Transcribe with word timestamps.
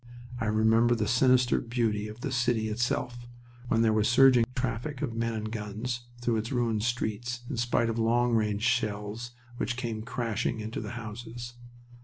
I 0.39 0.45
remember 0.45 0.95
the 0.95 1.07
sinister 1.07 1.61
beauty 1.61 2.07
of 2.07 2.21
the 2.21 2.31
city 2.31 2.69
itself, 2.69 3.27
when 3.67 3.83
there 3.83 3.93
was 3.93 4.07
a 4.07 4.09
surging 4.09 4.45
traffic 4.55 5.03
of 5.03 5.13
men 5.13 5.35
and 5.35 5.51
guns 5.51 6.07
through 6.21 6.37
its 6.37 6.51
ruined 6.51 6.81
streets 6.81 7.41
in 7.47 7.57
spite 7.57 7.87
of 7.87 7.99
long 7.99 8.33
range 8.33 8.63
shells 8.63 9.33
which 9.57 9.77
came 9.77 10.01
crashing 10.01 10.59
into 10.59 10.81
the 10.81 10.93
houses. 10.97 11.53